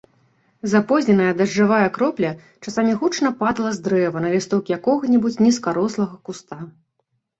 [0.71, 2.31] Запозненая дажджавая кропля
[2.67, 6.57] часамі гучна падала з дрэва на лісток якога-небудзь нізкарослага куста.